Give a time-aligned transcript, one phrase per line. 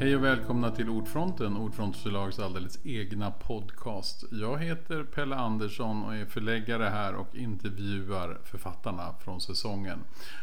[0.00, 4.24] Hej och välkomna till Ordfronten, Ordfrontförlags alldeles egna podcast.
[4.30, 9.98] Jag heter Pelle Andersson och är förläggare här och intervjuar författarna från säsongen.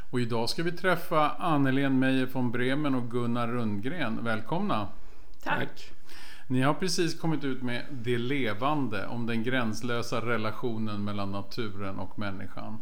[0.10, 4.24] Och idag ska vi träffa Annelén Meijer von Bremen och Gunnar Rundgren.
[4.24, 4.88] Välkomna!
[5.44, 5.92] Tack!
[6.48, 12.20] Ni har precis kommit ut med Det levande om den gränslösa relationen mellan naturen och
[12.20, 12.78] människan.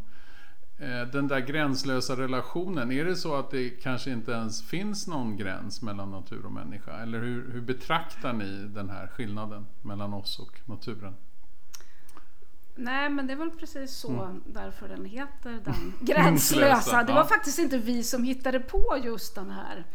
[0.78, 5.38] Eh, den där gränslösa relationen, är det så att det kanske inte ens finns någon
[5.38, 7.02] gräns mellan natur och människa?
[7.02, 11.16] Eller hur, hur betraktar ni den här skillnaden mellan oss och naturen?
[12.76, 14.44] Nej, men det är väl precis så mm.
[14.46, 17.04] därför den heter Den gränslösa.
[17.04, 19.86] Det var faktiskt inte vi som hittade på just den här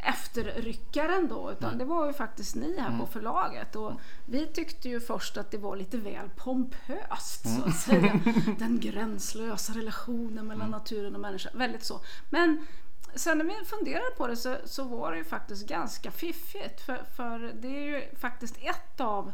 [0.00, 1.78] efterryckaren då utan Nej.
[1.78, 3.00] det var ju faktiskt ni här mm.
[3.00, 3.92] på förlaget och
[4.24, 7.60] vi tyckte ju först att det var lite väl pompöst mm.
[7.60, 8.20] så att säga.
[8.58, 10.70] Den gränslösa relationen mellan mm.
[10.70, 11.52] naturen och människan.
[11.54, 12.00] Väldigt så.
[12.30, 12.66] Men
[13.14, 17.04] sen när vi funderade på det så, så var det ju faktiskt ganska fiffigt för,
[17.16, 19.32] för det är ju faktiskt ett av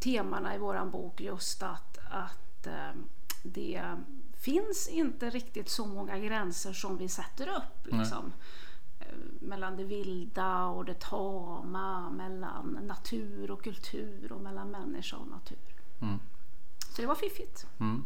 [0.00, 3.00] temana i våran bok just att, att eh,
[3.42, 3.82] det
[4.40, 7.86] finns inte riktigt så många gränser som vi sätter upp.
[7.98, 8.32] Liksom
[9.40, 15.58] mellan det vilda och det tama, mellan natur och kultur och mellan människa och natur.
[16.00, 16.18] Mm.
[16.96, 17.66] Så det var fiffigt.
[17.80, 18.04] Mm.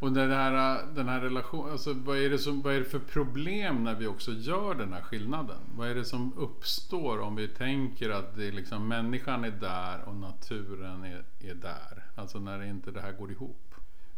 [0.00, 2.98] Och den här, den här relationen, alltså vad, är det som, vad är det för
[2.98, 5.58] problem när vi också gör den här skillnaden?
[5.76, 10.08] Vad är det som uppstår om vi tänker att det är liksom, människan är där
[10.08, 12.04] och naturen är, är där?
[12.14, 13.65] Alltså när inte det här går ihop.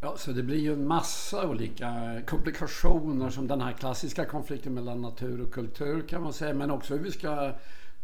[0.01, 5.03] Ja, så det blir ju en massa olika komplikationer som den här klassiska konflikten mellan
[5.03, 6.55] natur och kultur kan man säga.
[6.55, 7.53] Men också hur vi ska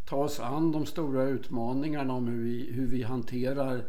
[0.05, 3.83] ta oss an de stora utmaningarna om hur vi, hur vi hanterar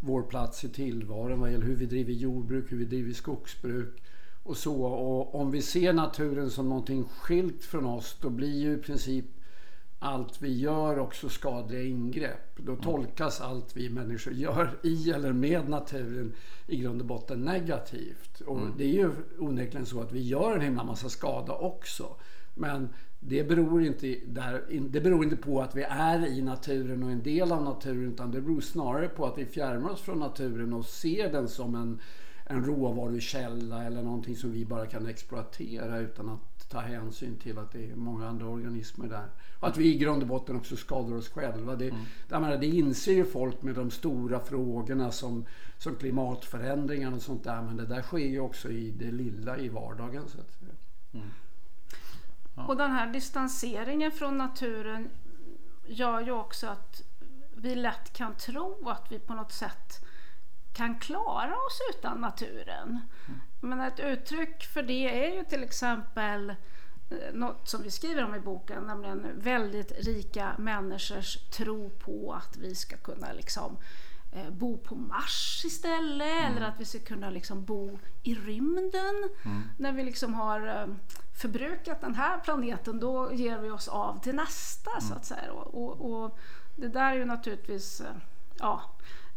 [0.00, 4.02] vår plats i tillvaron vad gäller hur vi driver jordbruk, hur vi driver skogsbruk
[4.42, 4.82] och så.
[4.82, 9.26] Och om vi ser naturen som någonting skilt från oss då blir ju i princip
[10.02, 12.56] allt vi gör också skadliga ingrepp.
[12.56, 16.32] Då tolkas allt vi människor gör i eller med naturen
[16.66, 18.40] i grund och botten negativt.
[18.40, 18.72] Och mm.
[18.76, 22.16] det är ju onekligen så att vi gör en himla massa skada också.
[22.54, 22.88] Men
[23.20, 27.22] det beror, inte där, det beror inte på att vi är i naturen och en
[27.22, 30.84] del av naturen utan det beror snarare på att vi fjärmar oss från naturen och
[30.84, 32.00] ser den som en,
[32.44, 37.72] en råvarukälla eller någonting som vi bara kan exploatera utan att ta hänsyn till att
[37.72, 39.28] det är många andra organismer där.
[39.60, 41.76] Och att vi i grund och botten också skadar oss själva.
[41.76, 42.04] Det, mm.
[42.28, 45.44] menar, det inser ju folk med de stora frågorna som,
[45.78, 47.62] som klimatförändringar och sånt där.
[47.62, 50.28] Men det där sker ju också i det lilla i vardagen.
[50.28, 50.62] Så att
[51.12, 51.26] mm.
[52.54, 52.66] ja.
[52.66, 55.08] Och den här distanseringen från naturen
[55.86, 57.02] gör ju också att
[57.56, 60.04] vi lätt kan tro att vi på något sätt
[60.72, 63.00] kan klara oss utan naturen.
[63.28, 63.40] Mm.
[63.60, 66.54] Men ett uttryck för det är ju till exempel
[67.10, 72.56] Eh, något som vi skriver om i boken, nämligen väldigt rika människors tro på att
[72.56, 73.76] vi ska kunna liksom,
[74.32, 76.56] eh, bo på Mars istället mm.
[76.56, 79.30] eller att vi ska kunna liksom bo i rymden.
[79.44, 79.62] Mm.
[79.78, 80.86] När vi liksom har eh,
[81.42, 85.00] förbrukat den här planeten då ger vi oss av till nästa mm.
[85.00, 85.52] så att säga.
[85.52, 86.38] Och, och, och,
[86.76, 88.02] det där är ju naturligtvis
[88.58, 88.82] ja,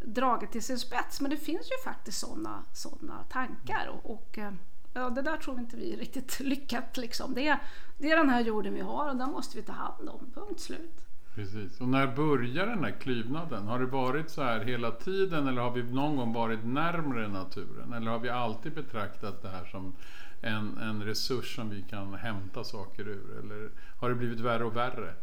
[0.03, 3.88] draget till sin spets men det finns ju faktiskt sådana såna tankar.
[3.88, 4.52] och, och eh,
[4.94, 6.97] ja, det där tror inte vi är riktigt lyckat.
[6.97, 7.34] Liksom.
[7.34, 7.59] Det, är,
[7.97, 10.31] det är den här jorden vi har och den måste vi ta hand om.
[10.34, 11.06] Punkt slut.
[11.36, 11.81] Precis.
[11.81, 13.68] Och när börjar den här klyvnaden?
[13.68, 17.94] Har det varit så här hela tiden eller har vi någon gång varit närmre naturen?
[17.94, 19.94] Eller har vi alltid betraktat det här som
[20.41, 23.40] en, en resurs som vi kan hämta saker ur?
[23.40, 25.14] Eller har det blivit värre och värre?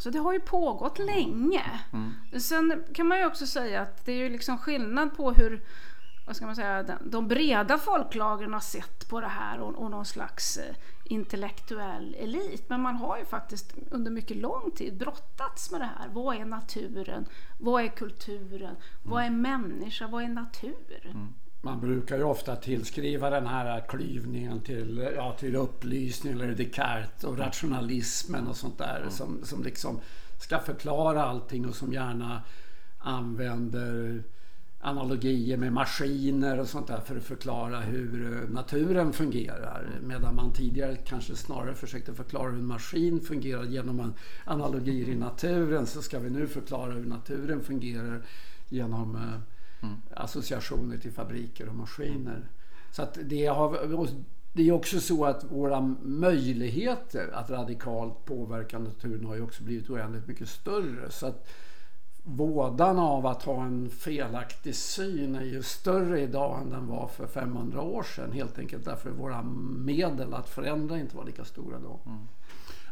[0.00, 1.80] Så det har ju pågått länge.
[1.92, 2.40] Mm.
[2.40, 5.62] Sen kan man ju också säga att det är ju liksom skillnad på hur
[6.26, 10.04] vad ska man säga, de breda folklagren har sett på det här och, och någon
[10.04, 10.74] slags eh,
[11.04, 12.68] intellektuell elit.
[12.68, 16.08] Men man har ju faktiskt under mycket lång tid brottats med det här.
[16.12, 17.26] Vad är naturen?
[17.58, 18.76] Vad är kulturen?
[19.02, 20.06] Vad är människa?
[20.06, 21.00] Vad är natur?
[21.04, 21.34] Mm.
[21.62, 27.38] Man brukar ju ofta tillskriva den här klyvningen till, ja, till upplysning eller Descartes och
[27.38, 29.10] rationalismen och sånt där mm.
[29.10, 30.00] som, som liksom
[30.38, 32.42] ska förklara allting och som gärna
[32.98, 34.22] använder
[34.80, 39.90] analogier med maskiner och sånt där för att förklara hur eh, naturen fungerar.
[40.02, 44.12] Medan man tidigare kanske snarare försökte förklara hur en maskin fungerar genom
[44.44, 48.22] analogier i naturen så ska vi nu förklara hur naturen fungerar
[48.68, 49.94] genom eh, mm.
[50.14, 52.48] associationer till fabriker och maskiner.
[52.92, 54.08] Så att det, har,
[54.52, 59.90] det är också så att våra möjligheter att radikalt påverka naturen har ju också blivit
[59.90, 61.10] oändligt mycket större.
[61.10, 61.48] Så att
[62.22, 67.26] vådan av att ha en felaktig syn är ju större idag än den var för
[67.26, 68.32] 500 år sedan.
[68.32, 69.42] Helt enkelt därför att våra
[69.78, 72.00] medel att förändra inte var lika stora då.
[72.06, 72.28] Mm.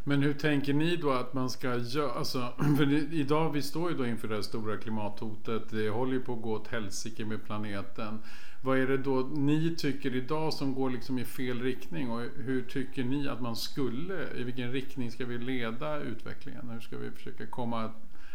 [0.04, 2.12] Men hur tänker ni då att man ska göra?
[2.12, 5.70] Alltså, för idag, vi står ju då inför det här stora klimathotet.
[5.70, 8.22] Det håller ju på att gå åt helsike med planeten.
[8.62, 12.10] Vad är det då ni tycker idag som går liksom i fel riktning?
[12.10, 16.70] Och hur tycker ni att man skulle, i vilken riktning ska vi leda utvecklingen?
[16.70, 17.90] Hur ska vi försöka komma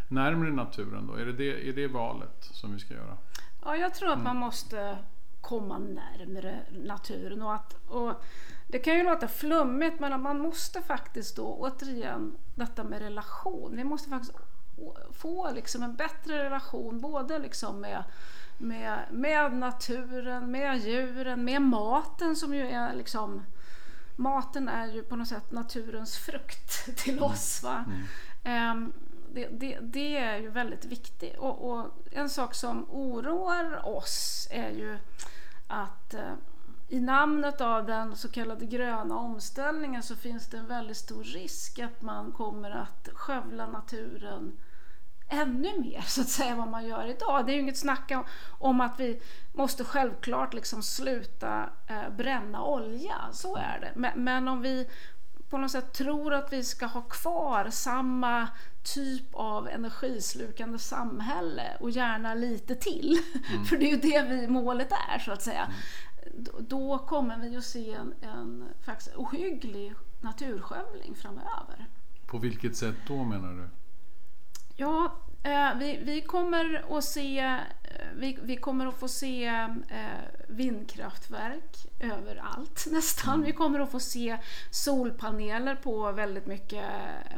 [0.07, 1.13] närmare naturen då?
[1.13, 3.18] Är det det, är det valet som vi ska göra?
[3.65, 4.98] Ja, jag tror att man måste
[5.42, 8.13] komma närmare naturen och att och
[8.73, 13.75] det kan ju låta flummigt men man måste faktiskt då återigen detta med relation.
[13.75, 14.33] Vi måste faktiskt
[15.11, 18.03] få liksom en bättre relation både liksom med,
[18.57, 23.43] med, med naturen, med djuren, med maten som ju är liksom
[24.15, 27.23] Maten är ju på något sätt naturens frukt till mm.
[27.23, 27.63] oss.
[27.63, 27.85] Va?
[28.43, 28.71] Mm.
[28.71, 28.93] Um,
[29.33, 31.37] det, det, det, är ju väldigt viktigt.
[31.37, 34.97] Och, och, en sak som oroar oss är ju
[35.67, 36.33] att uh,
[36.88, 41.80] i namnet av den så kallade gröna omställningen så finns det en väldigt stor risk
[41.80, 44.57] att man kommer att skövla naturen
[45.30, 47.45] ännu mer så att säga vad man gör idag.
[47.45, 48.12] Det är ju inget snack
[48.59, 49.21] om att vi
[49.53, 53.91] måste självklart liksom sluta eh, bränna olja, så är det.
[53.95, 54.89] Men, men, om vi
[55.50, 58.47] på något sätt tror att vi ska ha kvar samma
[58.83, 63.18] typ av energislukande samhälle och gärna lite till,
[63.50, 63.65] mm.
[63.69, 65.68] för det är ju det vi, målet är så att säga.
[66.59, 71.85] Då kommer vi att se en, en faktiskt ohygglig naturskövling framöver.
[72.25, 73.69] På vilket sätt då menar du?
[74.75, 77.57] Ja, eh, vi, vi, kommer att se, eh,
[78.15, 80.07] vi, vi kommer att få se eh,
[80.47, 83.33] vindkraftverk överallt nästan.
[83.33, 83.45] Mm.
[83.45, 84.37] Vi kommer att få se
[84.71, 86.85] solpaneler på väldigt mycket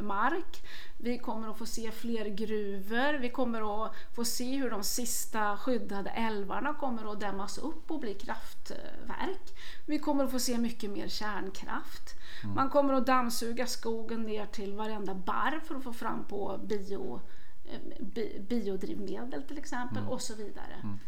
[0.00, 0.62] mark.
[0.98, 3.18] Vi kommer att få se fler gruvor.
[3.18, 8.00] Vi kommer att få se hur de sista skyddade älvarna kommer att dämmas upp och
[8.00, 9.54] bli kraftverk.
[9.86, 12.14] Vi kommer att få se mycket mer kärnkraft.
[12.42, 12.54] Mm.
[12.54, 17.20] Man kommer att dammsuga skogen ner till varenda barr för att få fram på bio,
[18.00, 20.08] bi, biodrivmedel till exempel mm.
[20.08, 20.74] och så vidare.
[20.82, 20.98] Mm.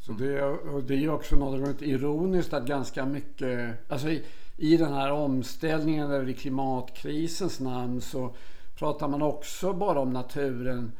[0.00, 4.24] Så det, och det är också något ironiskt att ganska mycket, alltså i,
[4.56, 8.34] i den här omställningen eller i klimatkrisens namn så
[8.78, 10.92] pratar man också bara om naturen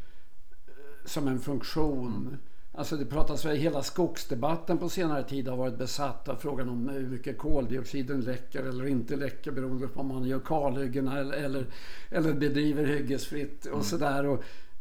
[0.67, 0.73] eh,
[1.05, 2.17] som en funktion.
[2.17, 2.37] Mm.
[2.73, 6.89] Alltså det pratas väl, hela skogsdebatten på senare tid har varit besatt av frågan om
[6.89, 11.67] hur mycket koldioxiden läcker eller inte läcker beroende på om man gör kalhyggen eller, eller,
[12.11, 13.85] eller bedriver hyggesfritt och mm.
[13.85, 14.39] sådär.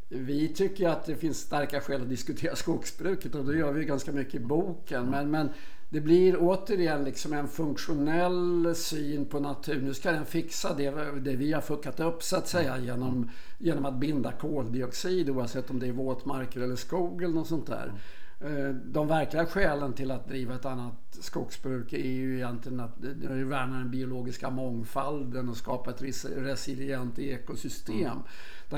[0.10, 4.12] Vi tycker att det finns starka skäl att diskutera skogsbruket och det gör vi ganska
[4.12, 5.06] mycket i boken.
[5.06, 5.50] Men, men
[5.90, 9.82] det blir återigen liksom en funktionell syn på natur.
[9.82, 13.86] Nu ska den fixa det, det vi har fuckat upp så att säga genom, genom
[13.86, 17.94] att binda koldioxid oavsett om det är våtmarker eller skog eller något sånt där.
[18.40, 23.30] Eh, de verkliga skälen till att driva ett annat skogsbruk är ju egentligen att eh,
[23.30, 26.02] värna den biologiska mångfalden och skapa ett
[26.36, 27.98] resilient ekosystem.
[28.00, 28.18] Mm.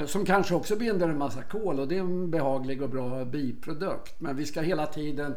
[0.05, 4.21] Som kanske också binder en massa kol och det är en behaglig och bra biprodukt.
[4.21, 5.35] Men vi ska hela tiden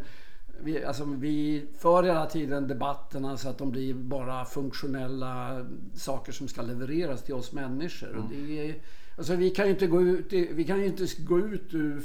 [0.64, 6.48] vi, alltså, vi för hela tiden debatterna så att de blir bara funktionella saker som
[6.48, 8.10] ska levereras till oss människor.
[8.10, 8.22] Mm.
[8.22, 8.74] Och det är,
[9.16, 12.02] alltså, vi kan ju inte gå ut, vi kan inte gå ut ur,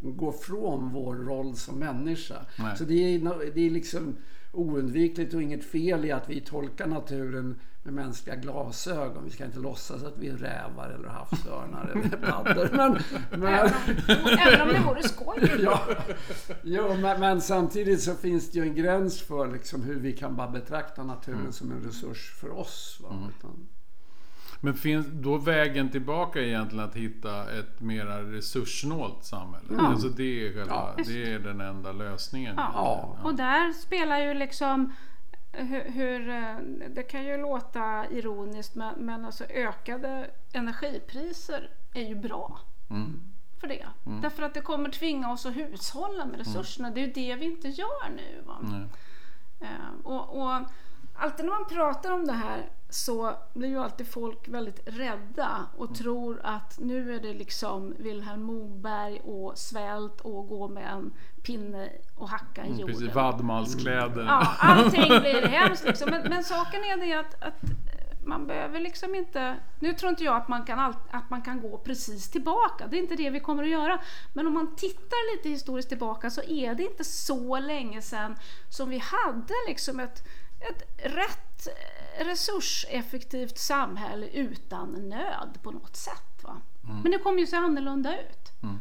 [0.00, 2.46] gå från vår roll som människa.
[2.58, 2.76] Nej.
[2.76, 4.16] Så det är, det är liksom
[4.52, 9.24] oundvikligt och inget fel i att vi tolkar naturen med mänskliga glasögon.
[9.24, 12.68] Vi ska inte låtsas att vi är rävar eller havsörnar eller paddor.
[12.72, 12.98] Men,
[13.40, 13.72] men,
[14.38, 15.52] även om det vore skoj.
[15.62, 15.80] ja,
[16.62, 20.36] ja men, men, samtidigt så finns det ju en gräns för liksom hur vi kan
[20.36, 21.52] bara betrakta naturen mm.
[21.52, 23.00] som en resurs för oss.
[23.02, 23.08] Va?
[23.10, 23.28] Mm.
[23.38, 23.68] Utan,
[24.60, 29.66] men finns då vägen tillbaka egentligen att hitta ett mera resurssnålt samhälle?
[29.70, 29.86] Ja.
[29.86, 31.04] Alltså det, är själva, ja.
[31.06, 32.54] det är den enda lösningen.
[32.56, 32.70] Ja.
[32.74, 33.18] ja.
[33.24, 34.92] Och där spelar ju liksom
[35.52, 42.14] hur, hur, eh, det kan ju låta ironiskt men, men alltså ökade energipriser är ju
[42.14, 42.60] bra.
[42.90, 43.20] Mm.
[43.60, 43.86] För det.
[44.06, 44.20] Mm.
[44.20, 46.88] Därför att det kommer tvinga oss att hushålla med resurserna.
[46.88, 46.94] Mm.
[46.94, 48.44] Det är ju det vi inte gör nu.
[49.62, 50.68] Uh, och, och
[51.18, 55.84] alltid när man pratar om det här så blir ju alltid folk väldigt rädda och
[55.84, 55.94] mm.
[55.94, 61.88] tror att nu är det liksom Vilhelm Moberg och svält och gå med en pinne
[62.14, 62.96] och hacka i mm, jorden.
[62.96, 64.24] Precis, vadmalskläder.
[64.24, 66.10] Ja, allting blir hemskt liksom.
[66.10, 67.62] Men, men saken är det att, att
[68.28, 69.56] man behöver liksom inte...
[69.78, 72.86] Nu tror inte jag att man, kan all, att man kan gå precis tillbaka.
[72.86, 74.00] Det är inte det vi kommer att göra.
[74.32, 78.36] Men om man tittar lite historiskt tillbaka så är det inte så länge sedan
[78.68, 80.24] som vi hade liksom ett
[80.60, 81.68] ett rätt
[82.18, 86.42] resurseffektivt samhälle utan nöd på något sätt.
[86.42, 86.60] Va?
[86.84, 87.00] Mm.
[87.02, 88.62] Men det kommer ju se annorlunda ut.
[88.62, 88.78] Mm.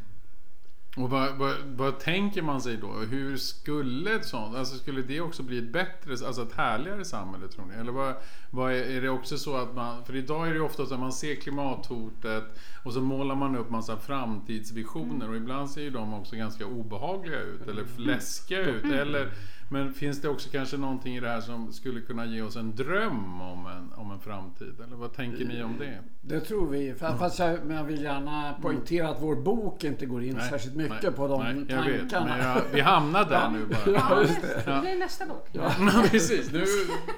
[0.97, 2.87] Och vad, vad, vad, tänker man sig då?
[2.87, 7.47] Hur skulle ett sånt, alltså skulle det också bli ett bättre, alltså ett härligare samhälle
[7.47, 7.73] tror ni?
[7.73, 8.15] Eller vad,
[8.49, 10.99] vad är, är, det också så att man, för idag är det ofta så att
[10.99, 12.43] man ser klimathotet
[12.83, 17.41] och så målar man upp massa framtidsvisioner och ibland ser ju de också ganska obehagliga
[17.41, 18.85] ut eller läskiga ut.
[18.85, 19.31] Eller
[19.69, 22.75] men finns det också kanske någonting i det här som skulle kunna ge oss en
[22.75, 24.73] dröm om en, om en framtid?
[24.87, 25.99] Eller vad tänker ni om det?
[26.21, 26.93] Det tror vi.
[26.93, 30.75] Fast jag, men jag vill gärna poängtera att vår bok inte går in nej, särskilt
[30.75, 32.25] mycket nej, på de nej, jag tankarna.
[32.25, 33.95] Vet, men jag, vi hamnar där ja, nu bara.
[33.95, 34.63] Ja, just det.
[34.65, 34.75] Ja.
[34.75, 35.47] det blir nästa bok.
[35.51, 35.71] Ja.
[36.11, 36.51] precis.
[36.51, 36.63] Nu,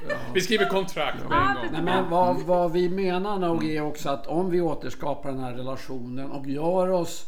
[0.09, 0.15] ja.
[0.33, 1.65] Vi skriver kontrakt med en gång.
[1.71, 5.53] Nej, men vad, vad vi menar nog är också att om vi återskapar den här
[5.53, 7.25] relationen och gör oss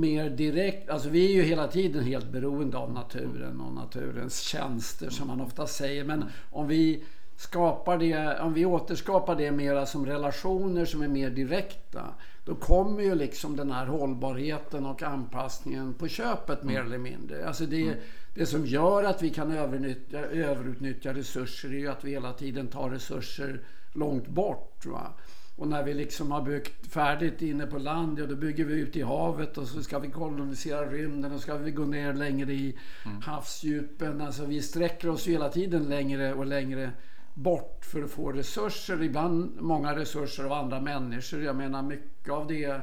[0.00, 5.10] mer direkt, alltså vi är ju hela tiden helt beroende av naturen och naturens tjänster
[5.10, 6.04] som man ofta säger.
[6.04, 7.04] Men om vi
[7.38, 12.14] skapar det, om vi återskapar det mera som relationer som är mer direkta.
[12.44, 17.48] Då kommer ju liksom den här hållbarheten och anpassningen på köpet mer eller mindre.
[17.48, 17.96] Alltså det,
[18.34, 22.66] det som gör att vi kan överutnyttja, överutnyttja resurser är ju att vi hela tiden
[22.66, 23.60] tar resurser
[23.92, 24.86] långt bort.
[24.86, 25.12] Va?
[25.58, 28.96] Och när vi liksom har byggt färdigt inne på land, ja då bygger vi ut
[28.96, 32.78] i havet och så ska vi kolonisera rymden och ska vi gå ner längre i
[33.04, 33.22] mm.
[33.22, 34.20] havsdjupen.
[34.20, 36.90] Alltså vi sträcker oss hela tiden längre och längre
[37.34, 39.02] bort för att få resurser.
[39.02, 41.42] Ibland många resurser av andra människor.
[41.42, 42.80] Jag menar mycket av det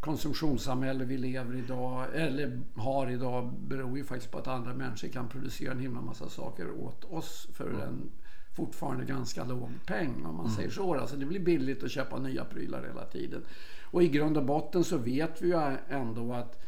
[0.00, 5.28] konsumtionssamhälle vi lever idag, eller har idag, beror ju faktiskt på att andra människor kan
[5.28, 7.80] producera en himla massa saker åt oss för mm.
[7.80, 8.10] en
[8.56, 10.56] fortfarande ganska låg peng om man mm.
[10.56, 10.94] säger så.
[10.94, 13.42] Alltså det blir billigt att köpa nya prylar hela tiden.
[13.82, 16.62] Och i grund och botten så vet vi ju ändå att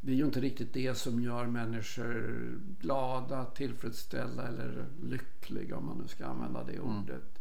[0.00, 2.40] det är ju inte riktigt det som gör människor
[2.80, 6.98] glada, tillfredsställda eller lyckliga om man nu ska använda det mm.
[6.98, 7.40] ordet.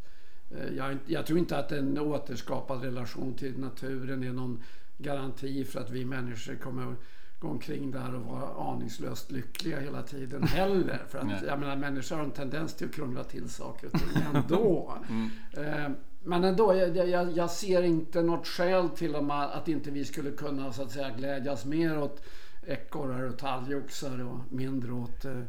[0.51, 0.75] Mm.
[0.75, 4.63] Jag, jag, tror inte att en återskapad relation till naturen är någon
[4.97, 6.95] garanti för att vi människor kommer
[7.39, 11.01] gå omkring där och vara aningslöst lyckliga hela tiden heller.
[11.09, 14.23] För att jag menar, människor har en tendens till att krångla till saker och ting
[14.33, 14.97] ändå.
[15.09, 15.29] mm.
[15.51, 15.91] Eh,
[16.23, 20.73] men ändå, jag, jag, jag, ser inte något skäl till att inte vi skulle kunna
[20.73, 22.23] så att säga glädjas mer åt
[22.67, 25.41] ekorrar och talgoxar och mindre åt eh,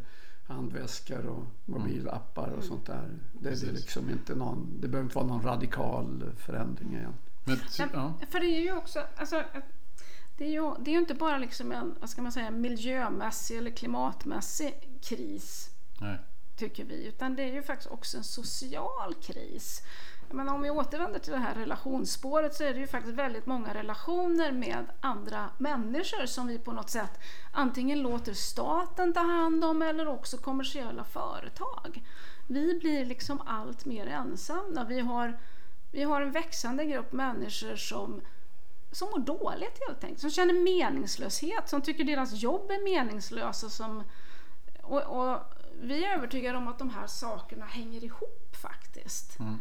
[0.48, 3.08] handväskor och mobilappar och sånt där.
[3.32, 7.14] Det, det, är liksom inte någon, det behöver inte vara någon radikal förändring igen.
[7.44, 7.56] Men,
[7.92, 8.14] ja.
[8.30, 9.42] För det är ju också, alltså,
[10.40, 13.58] det är ju, det är ju inte bara liksom en vad ska man säga, miljömässig
[13.58, 15.70] eller klimatmässig kris.
[16.00, 16.18] Nej.
[16.56, 17.06] Tycker vi.
[17.06, 19.82] Utan det är ju faktiskt också en social kris.
[20.30, 23.74] Men om vi återvänder till det här relationsspåret så är det ju faktiskt väldigt många
[23.74, 27.20] relationer med andra människor som vi på något sätt
[27.52, 32.02] antingen låter staten ta hand om eller också kommersiella företag.
[32.46, 34.84] Vi blir liksom allt mer ensamma.
[34.84, 35.38] Vi har,
[35.92, 38.22] vi har en växande grupp människor som
[38.92, 40.20] som mår dåligt helt enkelt.
[40.20, 43.70] Som känner meningslöshet, som tycker deras jobb är meningslösa.
[43.70, 44.04] Som,
[44.82, 45.40] och, och
[45.82, 49.38] vi är övertygade om att de här sakerna hänger ihop faktiskt.
[49.38, 49.58] Mm.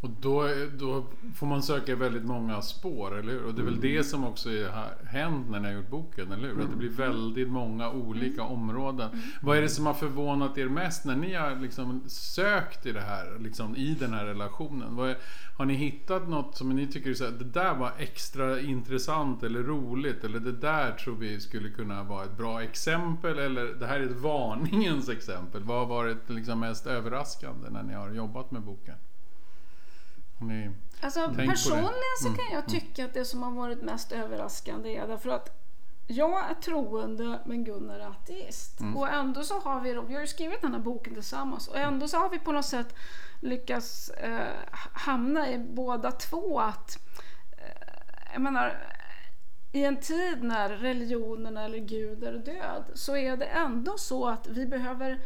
[0.00, 0.48] Och då,
[0.78, 3.44] då får man söka väldigt många spår, eller hur?
[3.44, 6.48] Och det är väl det som också har hänt när ni har gjort boken, eller
[6.48, 6.62] hur?
[6.62, 9.22] Att det blir väldigt många olika områden.
[9.42, 13.00] Vad är det som har förvånat er mest när ni har liksom sökt i det
[13.00, 14.98] här, liksom i den här relationen?
[14.98, 15.16] Är,
[15.56, 20.24] har ni hittat något som ni tycker är det där var extra intressant eller roligt
[20.24, 24.04] eller det där tror vi skulle kunna vara ett bra exempel eller det här är
[24.04, 25.62] ett varningens exempel.
[25.62, 28.94] Vad har varit liksom mest överraskande när ni har jobbat med boken?
[30.38, 32.80] Ni alltså, personligen så mm, kan jag mm.
[32.80, 35.62] tycka att det som har varit mest överraskande är därför att
[36.06, 38.80] jag är troende men Gunnar är ateist.
[38.80, 38.96] Mm.
[38.96, 42.08] Och ändå så har vi, vi har ju skrivit den här boken tillsammans och ändå
[42.08, 42.94] så har vi på något sätt
[43.40, 44.54] lyckats eh,
[44.92, 46.98] hamna i båda två att
[47.52, 48.78] eh, jag menar
[49.72, 54.46] i en tid när religionen eller Gud är död så är det ändå så att
[54.46, 55.20] vi behöver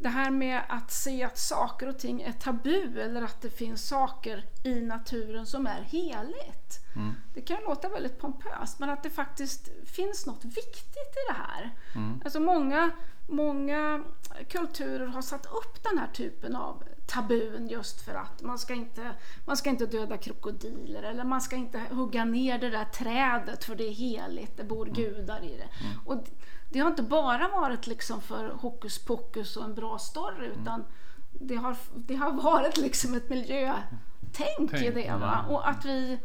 [0.00, 3.88] det här med att se att saker och ting är tabu eller att det finns
[3.88, 6.80] saker i naturen som är heligt.
[6.96, 7.14] Mm.
[7.34, 11.70] Det kan låta väldigt pompöst men att det faktiskt finns något viktigt i det här.
[11.94, 12.20] Mm.
[12.24, 12.90] Alltså många,
[13.28, 14.04] många
[14.48, 19.14] kulturer har satt upp den här typen av tabun just för att man ska inte,
[19.44, 23.74] man ska inte döda krokodiler eller man ska inte hugga ner det där trädet för
[23.76, 24.94] det är heligt, det bor mm.
[24.94, 25.86] gudar i det.
[25.86, 25.98] Mm.
[26.04, 26.24] Och
[26.70, 30.60] det har inte bara varit liksom för hokus pokus och en bra story mm.
[30.60, 30.84] utan
[31.32, 33.90] det har, det har varit liksom ett miljötänk
[34.32, 35.16] Tänk, i det.
[35.20, 35.44] Va?
[35.48, 36.18] Och att vi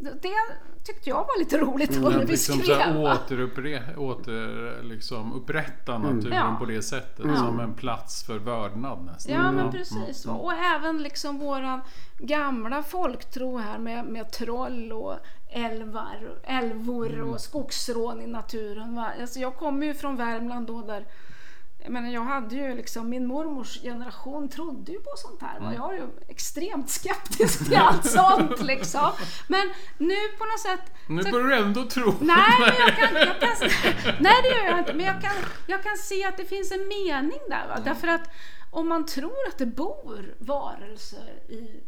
[0.00, 0.34] det
[0.86, 2.96] tyckte jag var lite roligt mm, när vi liksom skrev.
[2.96, 6.16] återuppre, åter, liksom upprätta mm.
[6.16, 6.58] naturen mm.
[6.58, 7.24] på det sättet.
[7.24, 7.36] Mm.
[7.36, 9.34] Som en plats för vördnad nästan.
[9.34, 10.24] Ja men precis.
[10.24, 10.36] Mm.
[10.36, 11.80] Och även liksom våran
[12.18, 15.14] gamla folktro här med, med troll och
[15.50, 17.38] älvar, älvor och mm.
[17.38, 18.94] skogsrån i naturen.
[18.94, 19.12] Va?
[19.20, 21.04] Alltså jag kommer ju från Värmland då där
[21.86, 25.58] jag, menar, jag hade ju liksom, min mormors generation trodde ju på sånt här.
[25.58, 25.74] Mm.
[25.74, 29.10] Jag är ju extremt skeptisk till allt sånt liksom.
[29.48, 30.92] Men nu på något sätt...
[31.08, 32.14] Nu så, börjar du ändå tro.
[32.20, 33.68] Nej, men jag kan, jag kan,
[34.20, 34.94] nej, det gör jag inte.
[34.94, 35.34] Men jag kan,
[35.66, 37.66] jag kan se att det finns en mening där.
[37.68, 37.74] Va?
[37.74, 37.84] Mm.
[37.84, 38.30] Därför att
[38.70, 41.82] om man tror att det bor varelser i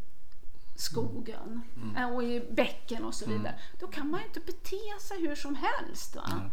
[0.76, 1.96] skogen mm.
[1.96, 2.14] mm.
[2.14, 3.38] och i bäcken och så mm.
[3.38, 3.54] vidare.
[3.80, 6.16] Då kan man ju inte bete sig hur som helst.
[6.16, 6.28] Va?
[6.32, 6.50] Mm.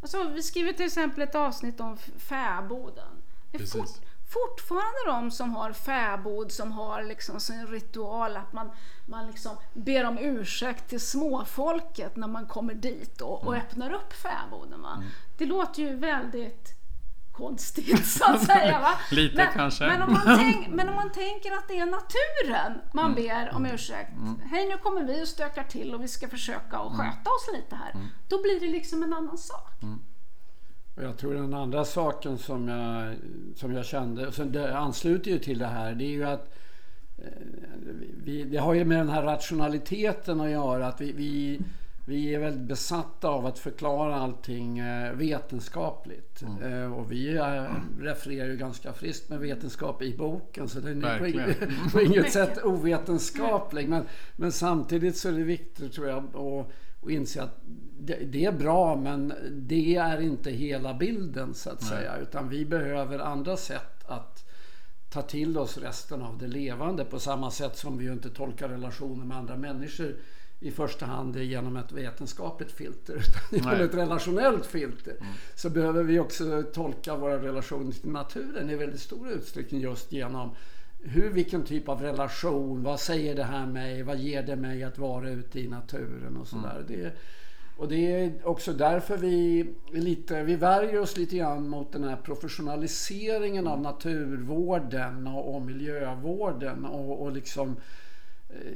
[0.00, 3.22] Alltså, vi skriver till exempel ett avsnitt om fäboden.
[3.50, 8.70] Det är fort, fortfarande de som har fäbod som har liksom sin ritual att man,
[9.06, 13.66] man liksom ber om ursäkt till småfolket när man kommer dit och, och mm.
[13.66, 14.82] öppnar upp fäboden.
[14.82, 14.92] Va?
[14.96, 15.08] Mm.
[15.38, 16.79] Det låter ju väldigt
[17.40, 18.80] konstigt så att säga.
[18.80, 18.92] Va?
[19.10, 19.86] Lite men, kanske.
[19.86, 23.22] Men om, man tänk, men om man tänker att det är naturen man mm.
[23.22, 24.12] ber om ursäkt.
[24.16, 24.40] Mm.
[24.50, 26.96] Hej nu kommer vi och stökar till och vi ska försöka att mm.
[26.96, 27.90] sköta oss lite här.
[27.94, 28.06] Mm.
[28.28, 29.82] Då blir det liksom en annan sak.
[29.82, 29.98] Mm.
[31.02, 33.16] Jag tror den andra saken som jag,
[33.56, 36.54] som jag kände, och sen det ansluter ju till det här, det är ju att
[37.18, 37.24] eh,
[38.24, 40.86] vi, det har ju med den här rationaliteten att göra.
[40.86, 41.60] Att vi, vi
[42.10, 46.42] vi är väldigt besatta av att förklara allting eh, vetenskapligt.
[46.42, 46.82] Mm.
[46.82, 47.38] Eh, och vi
[48.00, 50.68] refererar ju ganska friskt med vetenskap i boken.
[50.68, 51.58] Så den är på inget,
[51.92, 53.88] på inget sätt ovetenskaplig.
[53.88, 54.04] Men,
[54.36, 56.36] men samtidigt så är det viktigt tror jag att,
[57.04, 57.60] att inse att
[58.00, 61.90] det, det, är bra men det är inte hela bilden så att Nej.
[61.90, 62.16] säga.
[62.16, 64.44] Utan vi behöver andra sätt att
[65.10, 68.68] ta till oss resten av det levande på samma sätt som vi ju inte tolkar
[68.68, 70.16] relationer med andra människor
[70.60, 73.14] i första hand genom ett vetenskapligt filter
[73.50, 75.16] utan genom ett relationellt filter.
[75.20, 75.32] Mm.
[75.54, 80.50] Så behöver vi också tolka våra relationer till naturen i väldigt stor utsträckning just genom
[81.02, 84.98] hur, vilken typ av relation, vad säger det här mig, vad ger det mig att
[84.98, 86.84] vara ute i naturen och sådär.
[86.88, 87.02] Mm.
[87.02, 87.12] Det,
[87.76, 92.16] och det är också därför vi, lite, vi värjer oss lite grann mot den här
[92.16, 97.76] professionaliseringen av naturvården och, och miljövården och, och liksom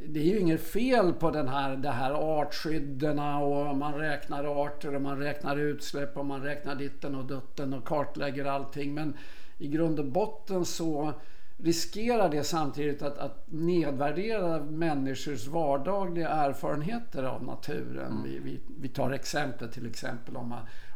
[0.07, 4.95] det är ju inget fel på den här, det här artskydden och man räknar arter
[4.95, 8.95] och man räknar utsläpp och man räknar ditten och dutten och kartlägger allting.
[8.95, 9.17] Men
[9.59, 11.13] i grund och botten så
[11.57, 18.13] riskerar det samtidigt att, att nedvärdera människors vardagliga erfarenheter av naturen.
[18.13, 18.23] Mm.
[18.23, 20.55] Vi, vi, vi, tar exempel till exempel om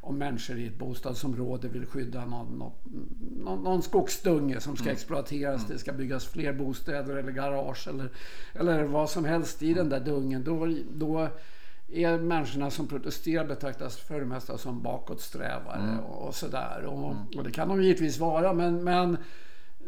[0.08, 2.72] om människor i ett bostadsområde vill skydda någon,
[3.38, 4.94] någon, någon skogsdunge som ska mm.
[4.94, 5.60] exploateras.
[5.60, 5.72] Mm.
[5.72, 8.08] Det ska byggas fler bostäder eller garage eller,
[8.52, 10.44] eller vad som helst i den där dungen.
[10.44, 11.28] Då, då
[11.88, 16.00] är människorna som protesterar betraktas för det mesta som bakåtsträvare mm.
[16.00, 16.84] och, och sådär.
[16.86, 17.26] Och, mm.
[17.36, 19.16] och, det kan de givetvis vara men, men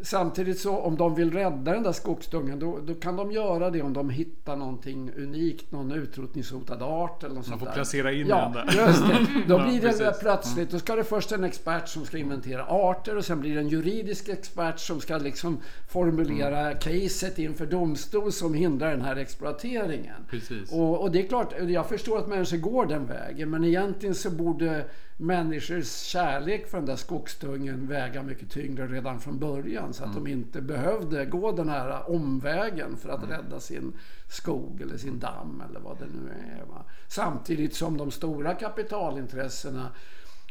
[0.03, 3.81] Samtidigt så om de vill rädda den där skogsdungen då, då, kan de göra det
[3.81, 7.73] om de hittar någonting unikt, någon utrotningshotad art eller något Man får där.
[7.73, 8.87] placera in ja, den där.
[8.87, 9.43] Just det.
[9.47, 13.25] Då blir det plötsligt, då ska det först en expert som ska inventera arter och
[13.25, 15.57] sen blir det en juridisk expert som ska liksom
[15.89, 16.79] formulera mm.
[16.79, 20.25] caset inför domstol som hindrar den här exploateringen.
[20.29, 20.71] Precis.
[20.71, 24.29] Och, och det är klart, jag förstår att människor går den vägen men egentligen så
[24.29, 24.85] borde
[25.21, 29.93] människors kärlek för den där skogsdungen väga mycket tyngre redan från början.
[29.93, 30.23] Så att mm.
[30.23, 33.29] de inte behövde gå den här omvägen för att mm.
[33.29, 33.93] rädda sin
[34.29, 36.65] skog eller sin damm eller vad det nu är.
[36.65, 36.83] Va?
[37.07, 39.89] Samtidigt som de stora kapitalintressena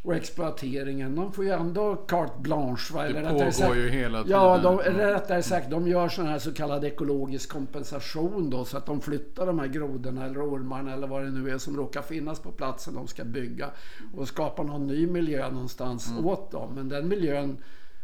[0.02, 1.14] och exploateringen.
[1.14, 2.94] De får ju ändå carte blanche.
[2.94, 3.02] Va?
[3.02, 4.40] Det pågår sagt, ju hela tiden.
[4.40, 8.64] Ja, de, rättare sagt, de gör sån här så kallad ekologisk kompensation då.
[8.64, 11.76] Så att de flyttar de här grodorna eller ormarna eller vad det nu är som
[11.76, 13.70] råkar finnas på platsen de ska bygga.
[14.16, 16.26] Och skapar någon ny miljö någonstans mm.
[16.26, 16.74] åt dem.
[16.74, 17.56] Men den miljön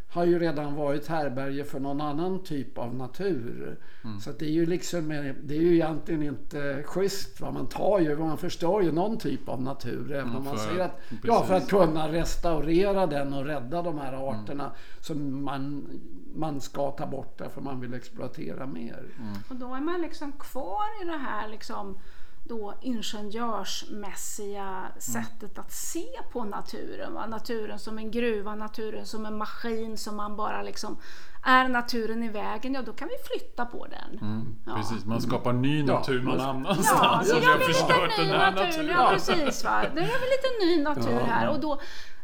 [0.09, 3.79] har ju redan varit härberge för någon annan typ av natur.
[4.03, 4.19] Mm.
[4.19, 5.09] Så det är ju liksom,
[5.43, 7.41] det är ju egentligen inte schysst.
[7.41, 7.51] Va?
[7.51, 10.11] Man tar ju, man förstör ju någon typ av natur.
[10.11, 13.97] Även mm, om man säger att, ja, för att kunna restaurera den och rädda de
[13.97, 14.23] här mm.
[14.23, 14.75] arterna mm.
[14.99, 15.87] som man,
[16.35, 19.05] man ska ta bort därför man vill exploatera mer.
[19.19, 19.33] Mm.
[19.49, 21.97] Och då är man liksom kvar i det här liksom
[22.47, 27.13] då ingenjörsmässiga sättet att se på naturen.
[27.13, 27.27] Va?
[27.27, 30.97] Naturen som en gruva, naturen som en maskin som man bara liksom
[31.43, 34.19] är naturen i vägen, ja då kan vi flytta på den.
[34.21, 34.75] Mm, ja.
[34.75, 36.23] Precis, man skapar ny natur ja.
[36.23, 36.89] någon annanstans.
[37.01, 38.89] Ja, så gör vi lite ny natur.
[38.89, 39.63] Ja, precis.
[39.63, 39.85] Va?
[39.95, 41.49] Då gör vi lite ny natur här.
[41.49, 41.79] Och då,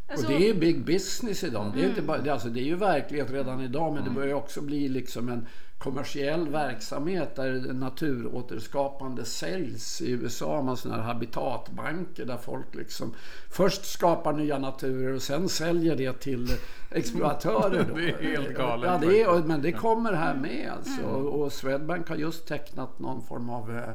[0.07, 1.65] Alltså, och det är big business idag.
[1.65, 1.77] Mm.
[1.77, 4.21] Det, är inte bara, det, alltså, det är ju verklighet redan idag men det mm.
[4.21, 5.47] börjar också bli liksom en
[5.84, 10.02] kommersiell verksamhet där naturåterskapande säljs.
[10.02, 13.13] I USA har man sådana här habitatbanker där folk liksom
[13.50, 16.48] först skapar nya naturer och sen säljer det till
[16.91, 17.86] exploatörer.
[17.96, 18.91] det är helt galet.
[18.91, 21.02] Ja, det är, men det kommer här med alltså.
[21.02, 21.28] Mm.
[21.28, 23.93] Och Swedbank har just tecknat någon form av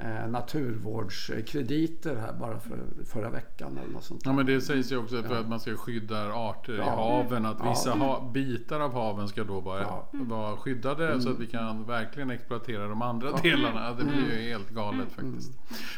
[0.00, 4.22] eh, naturvårdskrediter här bara för förra veckan eller något sånt.
[4.24, 7.46] Ja men det sägs ju också för att man ska skydda arter i haven.
[7.46, 10.08] Att vissa ha, bitar av haven ska då vara, Ja.
[10.12, 13.92] vara skyddade så att vi kan verkligen exploatera de andra delarna.
[13.92, 15.52] Det blir ju helt galet faktiskt.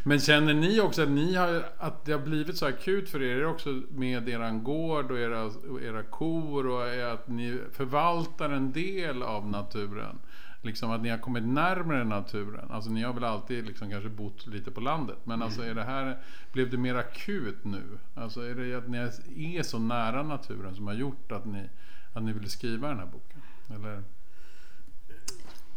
[0.05, 3.47] Men känner ni också att, ni har, att det har blivit så akut för er
[3.47, 9.23] också med eran gård och era, och era kor och att ni förvaltar en del
[9.23, 10.19] av naturen?
[10.67, 12.71] Liksom att ni har kommit närmare naturen.
[12.71, 15.19] Alltså ni har väl alltid liksom kanske bott lite på landet.
[15.25, 16.19] Men alltså är det här,
[16.53, 17.99] blev det mer akut nu?
[18.15, 21.69] Alltså är det att ni är så nära naturen som har gjort att ni,
[22.15, 23.43] att ni ville skriva den här boken?
[23.75, 24.03] Eller?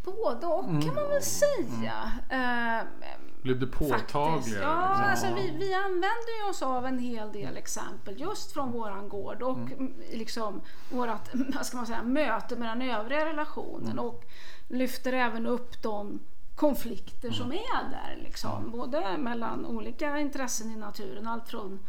[0.04, 2.12] Både och kan man väl säga.
[2.30, 2.88] Eh,
[3.42, 4.36] Blev det påtagligare?
[4.36, 4.58] Faktiskt.
[4.62, 5.06] Ja, liksom?
[5.10, 9.42] alltså vi, vi använder ju oss av en hel del exempel just från våran gård
[9.42, 9.94] och mm.
[10.14, 14.26] liksom vårat, vad ska man säga, möte med den övriga relationen och
[14.68, 16.20] lyfter även upp de
[16.56, 18.72] konflikter som är där liksom.
[18.72, 21.80] Både mellan olika intressen i naturen, allt från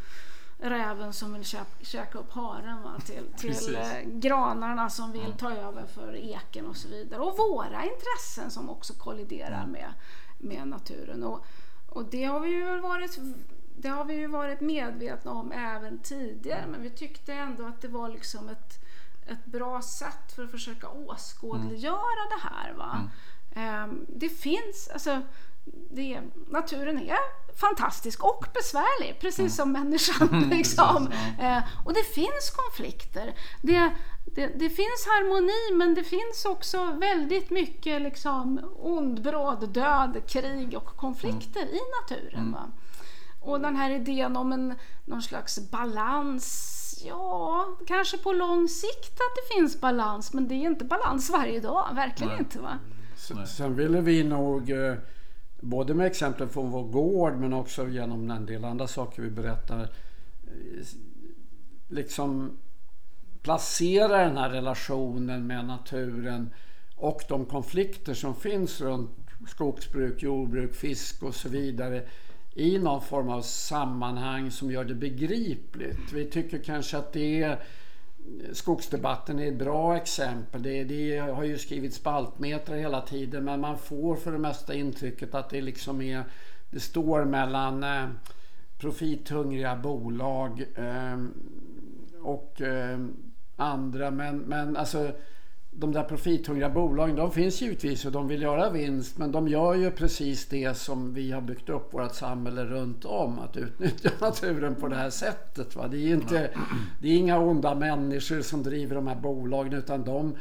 [0.59, 5.53] räven som vill käka, käka upp haren va, till, till eh, granarna som vill ta
[5.53, 7.21] över för eken och så vidare.
[7.21, 9.93] Och våra intressen som också kolliderar med,
[10.41, 11.23] med naturen.
[11.23, 11.45] Och,
[11.89, 13.19] och det har vi ju varit
[13.77, 17.89] det har vi ju varit medvetna om även tidigare men vi tyckte ändå att det
[17.89, 18.85] var liksom ett,
[19.27, 22.73] ett bra sätt för att försöka åskådliggöra det här.
[22.73, 23.11] Va?
[23.55, 25.21] Ehm, det finns, alltså,
[25.91, 27.19] det, naturen är
[27.61, 30.51] fantastisk och besvärlig, precis som människan.
[30.51, 31.09] Liksom.
[31.41, 33.35] Eh, och det finns konflikter.
[33.63, 33.91] Det,
[34.25, 40.77] det, det finns harmoni men det finns också väldigt mycket liksom, ond, bråd, död, krig
[40.77, 42.53] och konflikter i naturen.
[42.53, 42.71] Va?
[43.41, 49.37] Och den här idén om en, någon slags balans Ja, kanske på lång sikt att
[49.37, 52.39] det finns balans men det är inte balans varje dag, verkligen Nej.
[52.39, 52.61] inte.
[52.61, 52.79] va?
[53.47, 54.95] Sen ville vi nog, eh,
[55.61, 59.89] både med exempel från vår gård men också genom en del andra saker vi berättar,
[61.89, 62.57] liksom
[63.43, 66.51] placera den här relationen med naturen
[66.97, 69.11] och de konflikter som finns runt
[69.49, 72.03] skogsbruk, jordbruk, fisk och så vidare
[72.55, 76.13] i någon form av sammanhang som gör det begripligt.
[76.13, 77.63] Vi tycker kanske att det är
[78.53, 80.63] Skogsdebatten är ett bra exempel.
[80.63, 85.35] Det, det har ju skrivits spaltmeter hela tiden men man får för det mesta intrycket
[85.35, 86.25] att det liksom är
[86.71, 88.09] Det står mellan eh,
[88.79, 91.19] profithungriga bolag eh,
[92.23, 92.99] och eh,
[93.57, 95.13] andra men, men alltså
[95.71, 99.75] de där profithungriga bolagen de finns givetvis och de vill göra vinst men de gör
[99.75, 103.39] ju precis det som vi har byggt upp vårt samhälle runt om.
[103.39, 105.77] Att utnyttja naturen på det här sättet.
[105.77, 105.89] Va?
[105.89, 106.51] Det, är inte,
[107.01, 110.37] det är inga onda människor som driver de här bolagen utan de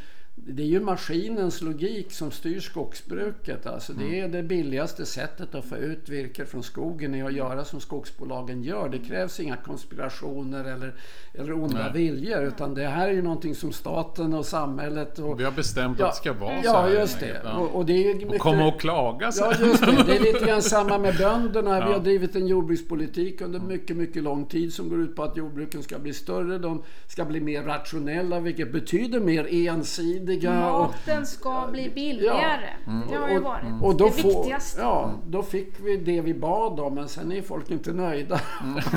[0.48, 3.66] det är ju maskinens logik som styr skogsbruket.
[3.68, 7.66] Alltså det är det billigaste sättet att få ut virke från skogen är att göra
[7.66, 8.90] som skogsbolagen gör.
[8.90, 10.94] Det krävs inga konspirationer eller,
[11.34, 11.92] eller onda Nej.
[11.94, 16.02] viljor utan det här är ju någonting som staten och samhället och Vi har bestämt
[16.02, 16.90] att det ska vara så Ja, här.
[17.00, 17.26] just det.
[17.38, 17.56] enkelt.
[17.58, 18.40] Och, och det är Och mycket...
[18.42, 19.48] komma och klaga sen.
[19.60, 20.04] Ja, just det.
[20.08, 21.72] Det är lite grann samma med bönderna.
[21.86, 21.94] Vi Ja.
[21.94, 25.84] har drivit en jordbrukspolitik under mycket, mycket lång tid som går ut på att jordbruken
[25.84, 26.58] ska bli större.
[26.58, 30.29] De ska bli mer rationella, vilket betyder mer ensidiga.
[30.38, 32.70] Och, Maten ska bli billigare.
[33.10, 34.82] Det har ju och, varit och då det får, viktigaste.
[34.82, 38.42] ja, då fick vi det vi bad om, men sen är folk inte nöjda.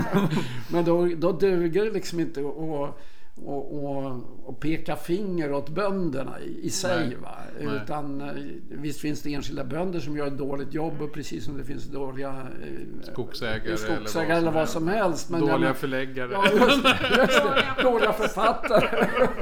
[0.71, 2.99] men då, då duger det liksom inte att
[3.35, 7.07] och, och, och peka finger åt bönderna i, i sig.
[7.07, 7.17] Nej.
[7.23, 7.37] Va?
[7.61, 7.81] Nej.
[7.85, 8.29] Utan eh,
[8.69, 11.85] visst finns det enskilda bönder som gör ett dåligt jobb och precis som det finns
[11.85, 15.31] dåliga eh, Skogsägare, skogsägare eller vad som helst.
[15.31, 16.31] Men Dåliga men- förläggare.
[16.33, 17.83] Ja, just det, just det.
[17.83, 19.09] Dåliga författare.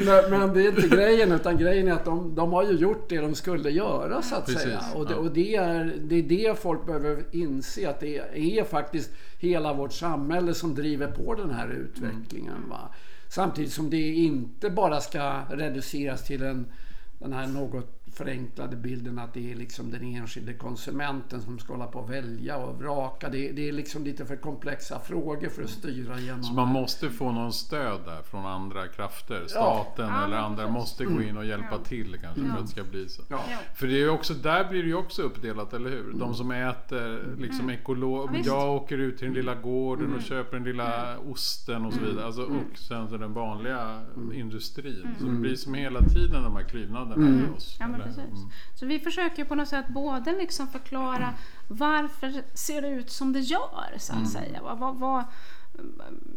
[0.00, 3.08] Men, men det är inte grejen utan grejen är att de, de har ju gjort
[3.08, 4.80] det de skulle göra så att Precis, säga.
[4.94, 5.18] Och, det, ja.
[5.18, 9.92] och det, är, det är det folk behöver inse att det är faktiskt hela vårt
[9.92, 12.68] samhälle som driver på den här utvecklingen.
[12.68, 12.94] Va?
[13.28, 16.66] Samtidigt som det inte bara ska reduceras till en,
[17.18, 21.86] den här något förenklade bilden att det är liksom den enskilde konsumenten som ska hålla
[21.86, 23.28] på och välja och vraka.
[23.28, 27.10] Det, det är liksom lite för komplexa frågor för att styra genom Så man måste
[27.10, 29.44] få någon stöd där från andra krafter.
[29.46, 31.78] Staten Ja, eller andra måste gå in och hjälpa Ja.
[31.84, 33.22] till kanske för att det ska bli så.
[33.28, 33.40] Ja.
[33.74, 36.12] För det är ju också, där blir det ju också uppdelat, eller hur?
[36.14, 38.46] De som äter liksom ekolo- Ja, visst.
[38.46, 42.26] Jag åker ut till den lilla gården och köper den lilla osten och så vidare.
[42.26, 44.00] Alltså, och sen så den vanliga
[44.34, 45.08] industrin.
[45.18, 47.76] Så det blir som hela tiden de här klyvnaderna i oss.
[47.80, 48.38] Ja, men precis.
[48.38, 48.50] Mm.
[48.74, 51.34] Så vi försöker på något sätt både liksom förklara
[51.68, 54.62] varför ser det ut som det gör så att säga.
[54.62, 55.24] Vad, vad,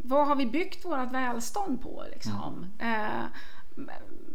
[0.03, 2.65] vad, har vi byggt vårt välstånd på liksom?
[2.79, 3.25] Eh,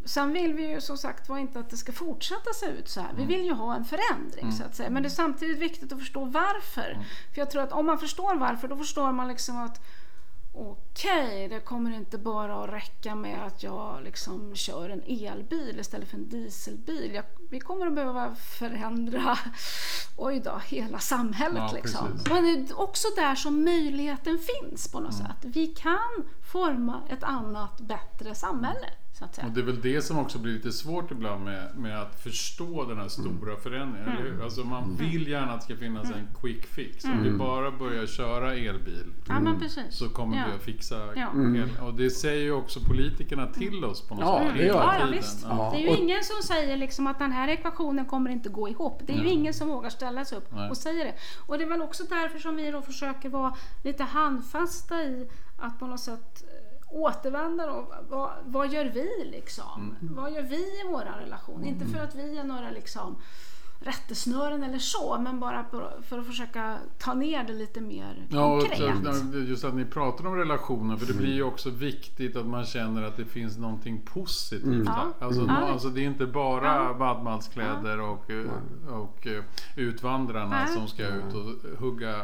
[0.07, 3.01] Sen vill vi ju som sagt var inte att det ska fortsätta se ut så
[3.01, 3.13] här.
[3.17, 4.91] Vi vill ju ha en förändring så att säga.
[4.91, 6.99] Men det är samtidigt viktigt att förstå varför.
[7.35, 9.81] För jag tror att om man förstår varför då förstår man liksom att
[10.57, 16.09] okej, det kommer inte bara att räcka med att jag liksom kör en elbil istället
[16.09, 17.15] för en dieselbil.
[17.15, 19.39] Jag, vi kommer att behöva förändra
[20.17, 21.63] oj då, hela samhället.
[21.67, 22.07] Ja, liksom.
[22.13, 22.29] precis.
[22.29, 25.37] Men det är också där som möjligheten finns på något sätt.
[25.43, 28.89] Vi kan forma ett annat, bättre samhälle.
[29.19, 29.47] Så att säga.
[29.47, 32.85] Och det är väl det som också blir lite svårt ibland med, med att förstå
[32.85, 34.09] den här stora förändringen.
[34.09, 34.43] Eller hur?
[34.45, 37.05] Alltså man vill gärna att det ska finnas en quick fix.
[37.05, 39.85] Om vi bara börjar köra elbil Ja, precis.
[39.91, 40.45] så kommer Ja.
[40.49, 41.31] vi att fixa Ja.
[41.57, 41.69] el.
[41.83, 44.57] Och det säger ju också politikerna till oss på något Ja, sätt.
[44.59, 45.43] det Ja, ja, visst.
[45.49, 45.71] Ja.
[45.75, 49.01] Det är ju ingen som säger liksom att den här ekvationen kommer inte gå ihop.
[49.07, 50.71] Det är ju ingen som vågar ställa sig upp Nej.
[50.71, 51.15] och säga det.
[51.47, 55.79] Och det är väl också därför som vi då försöker vara lite handfasta i att
[55.79, 56.45] på något sätt
[56.91, 57.93] återvända då.
[58.09, 59.97] Vad, vad gör vi liksom?
[60.01, 61.65] Vad gör vi i vår relation?
[61.65, 63.17] Inte för att vi är några liksom
[63.81, 65.65] rättesnören eller så, men bara
[66.03, 69.49] för att försöka ta ner det lite mer Ja, och konkret.
[69.49, 73.03] just att ni pratar om relationer, för det blir ju också viktigt att man känner
[73.03, 75.07] att det finns någonting positivt här.
[75.21, 75.55] Alltså, Mm.
[75.57, 78.51] alltså det är inte bara vadmalskläder och, eh,
[78.93, 79.43] och eh,
[79.77, 82.15] utvandrarna som ska ut och hugga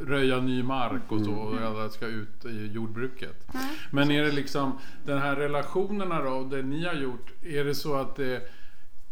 [0.00, 3.46] röja ny mark och så och alla ska ut i jordbruket.
[3.90, 7.94] Men är det liksom den här relationerna då, det ni har gjort, är det så
[7.94, 8.48] att det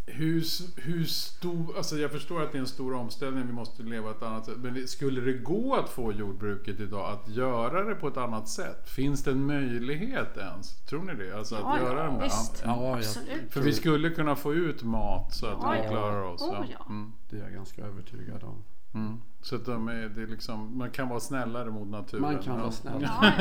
[0.07, 0.45] hur,
[0.81, 4.23] hur stor, alltså jag förstår att det är en stor omställning, vi måste leva ett
[4.23, 4.57] annat sätt.
[4.59, 8.88] Men skulle det gå att få jordbruket idag att göra det på ett annat sätt?
[8.90, 10.77] Finns det en möjlighet ens?
[10.87, 11.38] Tror ni det?
[11.38, 12.62] Alltså att Ja, göra ja, visst.
[12.64, 13.53] Ja, jag, Absolut.
[13.53, 16.43] För vi skulle kunna få ut mat så att Ja, vi klarar oss.
[16.43, 16.87] Oh, ja.
[16.88, 18.62] Mm, det är jag ganska övertygad om.
[18.94, 19.20] Mm.
[19.42, 22.22] Så att de är, det är liksom, man kan vara snällare mot naturen.
[22.22, 22.61] Man kan Ja.
[22.61, 22.94] vara snäll.
[23.02, 23.33] Ja.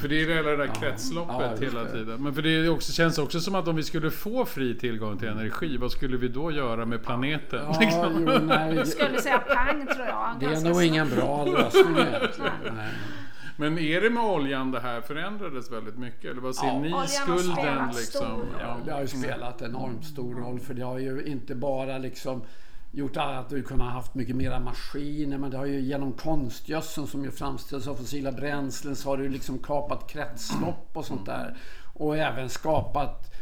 [0.00, 2.22] För det är hela det där kretsloppet Ja, hela tiden.
[2.22, 5.28] Men för det också, känns också som att om vi skulle få fri tillgång till
[5.28, 7.60] energi, vad skulle vi då göra med planeten?
[7.64, 8.12] Ja, Liksom.
[8.28, 10.36] jo, nej, Jag skulle säga pang tror jag.
[10.40, 10.82] det är nog snabbt.
[10.82, 11.96] ingen bra lösning.
[13.56, 16.30] Men är det med oljan det här förändrades väldigt mycket?
[16.30, 16.78] Eller vad ser Ja.
[16.78, 18.04] ni skulden liksom?
[18.26, 18.76] stor Ja.
[18.84, 22.42] Det har ju spelat enormt stor roll för det har ju inte bara liksom
[22.90, 27.24] gjort att du kunnat haft mycket mera maskiner men det har ju genom konstgödseln som
[27.24, 31.56] ju framställs av fossila bränslen så har ju liksom kapat kretslopp och sånt där.
[31.94, 33.34] Och även skapat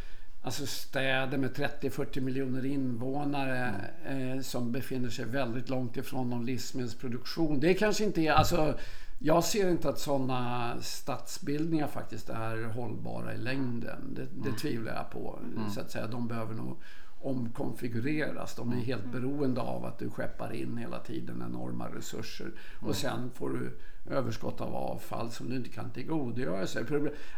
[0.42, 3.74] alltså städer med 30-40 miljoner invånare
[4.06, 7.60] eh, som befinner sig väldigt långt ifrån någon livsmedelsproduktion.
[7.60, 8.78] Det kanske inte är, alltså
[9.18, 14.14] jag ser inte att sådana stadsbildningar faktiskt är hållbara i längden.
[14.14, 15.38] Det, det tvivlar jag på.
[15.74, 16.06] Så att säga.
[16.06, 16.76] De behöver nog
[17.20, 18.54] omkonfigureras.
[18.54, 22.52] De är helt beroende av att du skeppar in hela tiden enorma resurser.
[22.80, 23.78] Och sen får du
[24.10, 26.84] överskott av avfall som du inte kan tillgodogöra sig.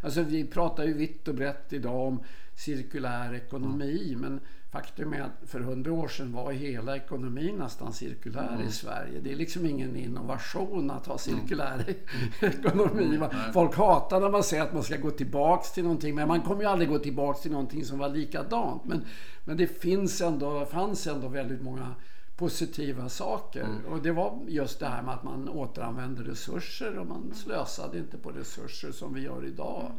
[0.00, 2.20] Alltså vi pratar ju vitt och brett idag om
[2.54, 4.16] cirkulär ekonomi.
[4.18, 9.20] Men faktum är att för hundra år sedan var hela ekonomin nästan cirkulär i Sverige.
[9.20, 11.94] Det är liksom ingen innovation att ha cirkulär
[12.40, 13.16] ekonomi.
[13.16, 13.30] Va?
[13.52, 16.14] Folk hatar när man säger att man ska gå tillbaks till någonting.
[16.14, 18.84] Men man kommer ju aldrig gå tillbaks till någonting som var likadant.
[18.84, 19.04] Men,
[19.44, 21.94] men det finns ändå, fanns ändå väldigt många
[22.40, 23.68] positiva saker.
[23.88, 28.18] Och det var just det här med att man återanvände resurser och man slösade inte
[28.18, 29.92] på resurser som vi gör idag.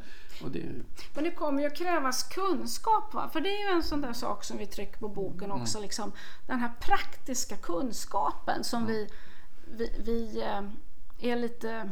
[0.44, 0.66] Och det,
[1.14, 3.14] Men det kommer ju att krävas kunskap.
[3.14, 3.30] Va?
[3.34, 5.80] För det är ju en sån där sak som vi trycker på boken också.
[5.80, 6.12] Liksom,
[6.48, 9.10] den här praktiska kunskapen som vi,
[9.66, 11.90] vi, vi eh, är lite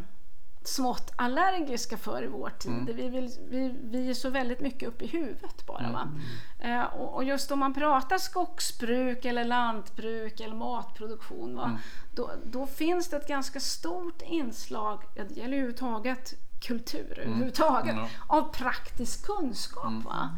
[0.63, 2.95] smått allergiska för i vår tid.
[2.95, 5.91] Vi, vill, vi, vi är så väldigt mycket uppe i huvudet bara.
[5.91, 6.07] Va?
[6.59, 11.55] Eh, och, och just om man pratar skogsbruk eller lantbruk eller matproduktion.
[11.55, 11.79] Va?
[12.15, 18.07] Då, då finns det ett ganska stort inslag, det gäller överhuvudtaget kultur överhuvudtaget, Ja.
[18.27, 19.93] av praktisk kunskap.
[20.05, 20.29] Va?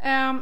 [0.00, 0.40] Ehm,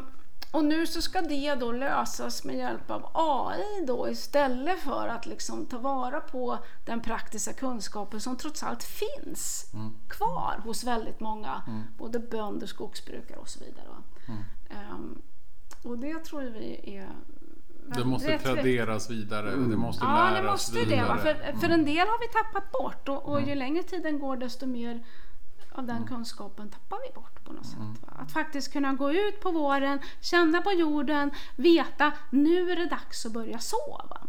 [0.51, 5.27] och nu så ska det då lösas med hjälp av AI då istället för att
[5.27, 9.73] liksom ta vara på den praktiska kunskapen som trots allt finns
[10.09, 11.63] kvar hos väldigt många,
[11.99, 13.87] både bönder, skogsbrukare och så vidare.
[13.89, 14.03] Va?
[14.71, 15.23] Ehm,
[15.85, 17.09] och det tror vi är
[17.97, 19.51] Det måste traderas vidare.
[19.51, 20.91] Det måste Ja, läras det måste ju det.
[20.91, 21.09] vidare.
[21.09, 21.19] Va?
[21.19, 24.67] För, för en del har vi tappat bort och, och ju längre tiden går desto
[24.67, 25.05] mer
[25.79, 28.03] av den kunskapen tappar vi bort på något sätt.
[28.03, 28.13] Va?
[28.19, 33.27] Att faktiskt kunna gå ut på våren, känna på jorden, veta nu är det dags
[33.27, 34.01] att börja så.
[34.11, 34.21] Va?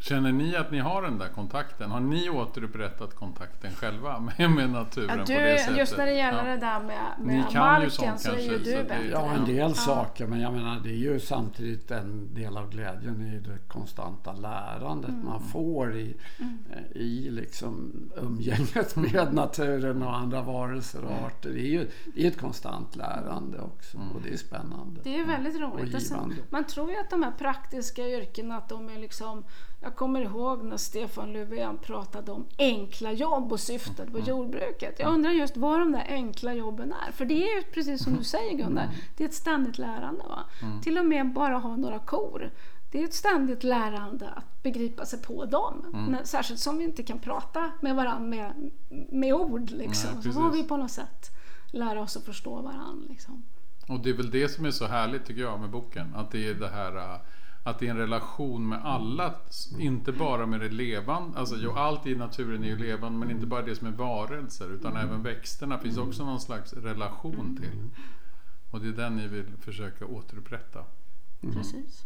[0.00, 1.90] Känner ni att ni har den där kontakten?
[1.90, 5.76] Har ni återupprättat kontakten själva med, med naturen Ja, på det du, sättet?
[5.78, 6.54] just när det gäller Ja.
[6.54, 9.08] det där med, med marken så är ju kanske, du bättre.
[9.12, 9.74] Ja, en del Ja.
[9.74, 10.26] saker.
[10.26, 15.10] Men jag menar, det är ju samtidigt en del av glädjen i det konstanta lärandet
[15.10, 15.24] Mm.
[15.26, 21.50] man får i, eh, i liksom umgänget med naturen och andra varelser och arter.
[21.50, 25.00] Det är ju det är ett konstant lärande också och det är spännande.
[25.04, 25.94] Det är väldigt roligt.
[25.94, 26.36] Och sen, givande.
[26.50, 29.44] man tror ju att de här praktiska yrkena, att de är liksom...
[29.82, 34.12] Jag kommer ihåg när Stefan Löfven pratade om enkla jobb och syftet Mm.
[34.12, 34.96] på jordbruket.
[34.98, 37.12] Jag undrar just vad de där enkla jobben är.
[37.12, 38.94] För det är ju precis som du säger Gunnar, Mm.
[39.16, 40.24] det är ett ständigt lärande.
[40.28, 40.44] Va?
[40.82, 42.50] Till och med bara ha några kor.
[42.92, 45.84] Det är ett ständigt lärande att begripa sig på dem.
[45.94, 46.16] Mm.
[46.24, 48.70] Särskilt som vi inte kan prata med varandra med,
[49.10, 49.70] med ord.
[49.70, 50.10] Liksom.
[50.14, 51.30] Nej, så får vi på något sätt
[51.72, 53.06] lära oss att förstå varandra.
[53.08, 53.42] Liksom.
[53.88, 56.14] Och det är väl det som är så härligt tycker jag med boken.
[56.14, 57.20] Att det är det här äh,
[57.62, 59.34] att det är en relation med alla,
[59.78, 61.38] inte bara med det levande.
[61.38, 64.74] Alltså, jo, allt i naturen är ju levande, men inte bara det som är varelser,
[64.74, 67.90] utan även växterna finns också någon slags relation till.
[68.70, 70.84] Och det är den ni vill försöka återupprätta.
[71.40, 72.04] Precis.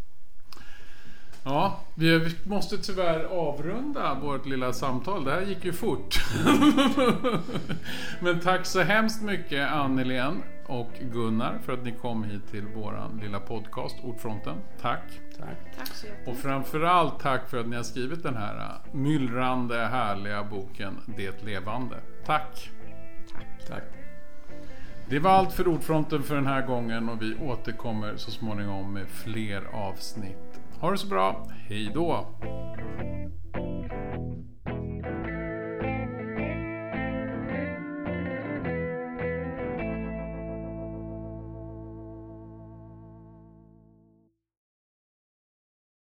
[1.44, 5.24] Ja, vi måste tyvärr avrunda vårt lilla samtal.
[5.24, 6.24] Det här gick ju fort.
[8.20, 13.20] Men tack så hemskt mycket Annelien och Gunnar för att ni kom hit till våran
[13.22, 14.56] lilla podcast Ordfronten.
[14.80, 15.02] Tack!
[15.38, 15.76] Tack.
[15.78, 16.34] Tack så jättemycket.
[16.34, 21.42] Och framförallt tack för att ni har skrivit den här äh, myllrande härliga boken Det
[21.42, 21.96] levande.
[22.26, 22.70] Tack!
[23.68, 23.82] Tack.
[25.08, 29.08] Det var allt för Ordfronten för den här gången och vi återkommer så småningom med
[29.08, 30.60] fler avsnitt.
[30.80, 32.26] Ha det så bra, hej då!